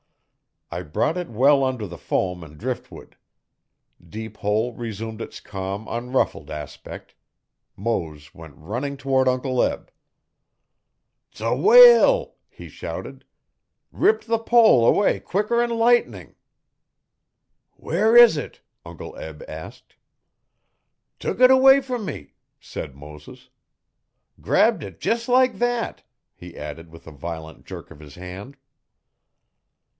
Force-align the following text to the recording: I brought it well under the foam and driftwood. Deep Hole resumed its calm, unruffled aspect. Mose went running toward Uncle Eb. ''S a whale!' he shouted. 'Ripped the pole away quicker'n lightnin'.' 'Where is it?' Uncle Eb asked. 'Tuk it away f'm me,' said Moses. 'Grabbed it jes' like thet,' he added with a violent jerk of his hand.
I 0.71 0.81
brought 0.83 1.15
it 1.17 1.29
well 1.29 1.63
under 1.65 1.85
the 1.85 1.97
foam 1.97 2.43
and 2.45 2.57
driftwood. 2.57 3.17
Deep 4.03 4.37
Hole 4.37 4.73
resumed 4.73 5.21
its 5.21 5.41
calm, 5.41 5.85
unruffled 5.87 6.49
aspect. 6.49 7.13
Mose 7.75 8.33
went 8.33 8.55
running 8.55 8.95
toward 8.97 9.27
Uncle 9.27 9.61
Eb. 9.61 9.91
''S 11.33 11.41
a 11.41 11.55
whale!' 11.55 12.35
he 12.49 12.67
shouted. 12.69 13.25
'Ripped 13.91 14.27
the 14.27 14.39
pole 14.39 14.87
away 14.87 15.19
quicker'n 15.19 15.71
lightnin'.' 15.71 16.35
'Where 17.73 18.15
is 18.15 18.37
it?' 18.37 18.61
Uncle 18.85 19.15
Eb 19.17 19.43
asked. 19.49 19.97
'Tuk 21.19 21.41
it 21.41 21.51
away 21.51 21.79
f'm 21.81 22.05
me,' 22.05 22.33
said 22.61 22.95
Moses. 22.95 23.49
'Grabbed 24.39 24.83
it 24.83 25.03
jes' 25.05 25.27
like 25.27 25.57
thet,' 25.57 26.03
he 26.33 26.57
added 26.57 26.89
with 26.89 27.05
a 27.05 27.11
violent 27.11 27.65
jerk 27.65 27.91
of 27.91 27.99
his 27.99 28.15
hand. 28.15 28.55